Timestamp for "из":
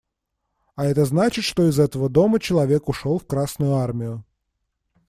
1.69-1.77